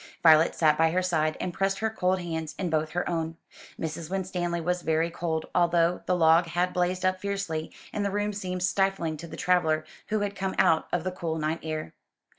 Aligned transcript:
Violet 0.23 0.55
sat 0.55 0.79
by 0.79 0.89
her 0.89 1.03
side, 1.03 1.37
and 1.39 1.53
pressed 1.53 1.77
her 1.77 1.91
cold 1.91 2.17
hands 2.21 2.55
in 2.57 2.71
both 2.71 2.89
her 2.89 3.07
own. 3.07 3.37
Mrs. 3.79 4.09
Winstanley 4.09 4.59
was 4.59 4.81
very 4.81 5.11
cold, 5.11 5.45
although 5.53 6.01
the 6.07 6.15
log 6.15 6.47
had 6.47 6.73
blazed 6.73 7.05
up 7.05 7.19
fiercely, 7.21 7.71
and 7.93 8.03
the 8.03 8.09
room 8.09 8.33
seemed 8.33 8.63
stifling 8.63 9.15
to 9.17 9.27
the 9.27 9.37
traveller 9.37 9.85
who 10.07 10.21
had 10.21 10.35
come 10.35 10.55
out 10.57 10.87
of 10.91 11.03
the 11.03 11.11
cool 11.11 11.37
night 11.37 11.59
air. 11.61 11.93